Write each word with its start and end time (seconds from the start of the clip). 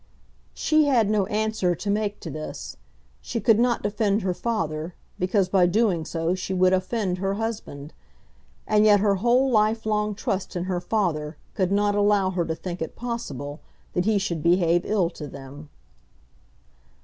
She 0.55 0.85
had 0.85 1.11
no 1.11 1.27
answer 1.27 1.75
to 1.75 1.89
make 1.91 2.19
to 2.21 2.31
this. 2.31 2.75
She 3.21 3.39
could 3.39 3.59
not 3.59 3.83
defend 3.83 4.23
her 4.23 4.33
father, 4.33 4.95
because 5.19 5.47
by 5.47 5.67
doing 5.67 6.05
so 6.05 6.33
she 6.33 6.55
would 6.55 6.73
offend 6.73 7.19
her 7.19 7.35
husband. 7.35 7.93
And 8.65 8.83
yet 8.83 8.99
her 8.99 9.17
whole 9.17 9.51
life 9.51 9.85
long 9.85 10.15
trust 10.15 10.55
in 10.55 10.63
her 10.63 10.81
father 10.81 11.37
could 11.53 11.71
not 11.71 11.93
allow 11.93 12.31
her 12.31 12.45
to 12.45 12.55
think 12.55 12.81
it 12.81 12.95
possible 12.95 13.59
that 13.93 14.05
he 14.05 14.17
should 14.17 14.41
behave 14.41 14.85
ill 14.85 15.11
to 15.11 15.27
them. 15.27 15.69